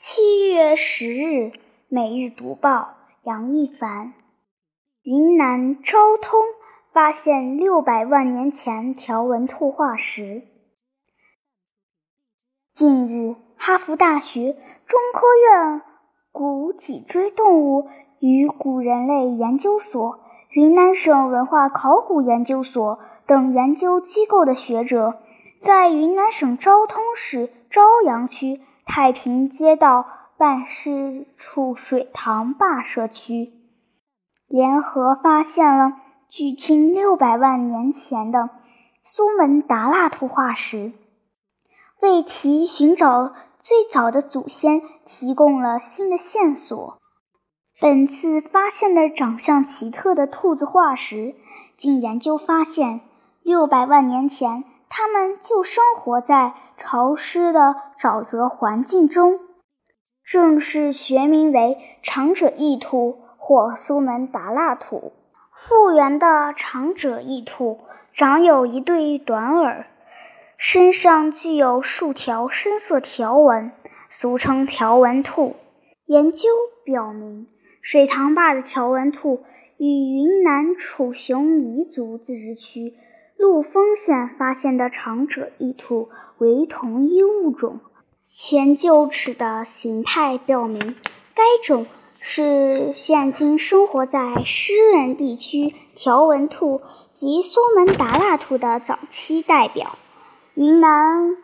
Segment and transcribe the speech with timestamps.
[0.00, 1.50] 七月十日，
[1.88, 2.70] 《每日读报》
[3.24, 4.14] 杨一凡：
[5.02, 6.40] 云南昭通
[6.92, 10.44] 发现六百万年前条纹兔化石。
[12.72, 14.52] 近日，哈佛大学
[14.86, 15.82] 中科院
[16.30, 17.88] 古脊椎动物
[18.20, 20.20] 与古人类研究所、
[20.50, 25.18] 云南省文化考古研究所等研究机构的学者，
[25.60, 28.60] 在云南省昭通市昭阳区。
[28.88, 30.06] 太平街道
[30.38, 33.52] 办事处水塘坝社区
[34.48, 35.92] 联合发现了
[36.30, 38.48] 距今六百万年前的
[39.02, 40.92] 苏门答腊兔化石，
[42.00, 46.98] 为其寻找最早的祖先提供了新的线索。
[47.80, 51.36] 本次发现的长相奇特的兔子化石，
[51.76, 53.02] 经研究发现，
[53.42, 54.64] 六百万年前。
[55.00, 59.38] 它们就生活在潮湿的沼泽环境中，
[60.24, 65.12] 正是学名为长者异兔或苏门答腊兔。
[65.54, 67.78] 复原的长者异兔
[68.12, 69.86] 长有一对短耳，
[70.56, 73.70] 身上具有数条深色条纹，
[74.10, 75.54] 俗称条纹兔。
[76.06, 76.48] 研究
[76.84, 77.46] 表明，
[77.80, 79.44] 水塘坝的条纹兔
[79.76, 82.94] 与云南楚雄彝族自治区。
[83.38, 86.08] 陆丰县发现的长者异兔
[86.38, 87.78] 为同一物种，
[88.24, 90.96] 前臼齿的形态表明
[91.36, 91.86] 该种
[92.18, 96.80] 是现今生活在湿润地区条纹兔
[97.12, 99.96] 及苏门答腊兔的早期代表。
[100.54, 101.36] 云南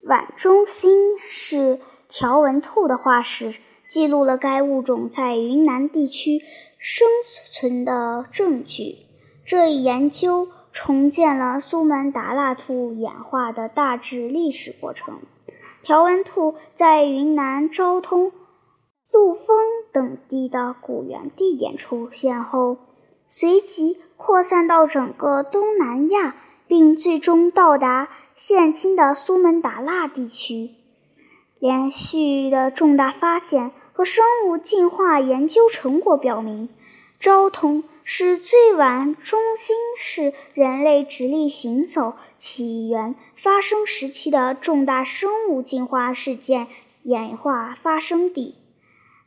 [0.00, 3.54] 皖中心是条纹兔的化石
[3.86, 6.40] 记录了该物种在云南地区
[6.78, 7.06] 生
[7.52, 8.96] 存的证据。
[9.44, 10.48] 这一研究。
[10.74, 15.20] 重建了苏门答腊兔演化的大致历史过程。
[15.84, 18.32] 条纹兔在云南昭通、
[19.12, 19.56] 陆丰
[19.92, 22.78] 等地的古猿地点出现后，
[23.28, 26.34] 随即扩散到整个东南亚，
[26.66, 30.70] 并最终到达现今的苏门答腊地区。
[31.60, 36.68] 连续的重大发现和生物进化研究成果表明，
[37.20, 37.84] 昭通。
[38.06, 46.68] 是最晚中心是人类直立行走起源发生时期的重大生物进化事件
[47.04, 48.56] 演化发生地，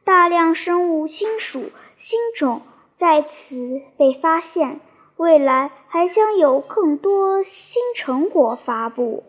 [0.03, 2.61] 大量生物新属新种
[2.95, 4.79] 在此被发现，
[5.17, 9.23] 未来还将有更多新成果发布。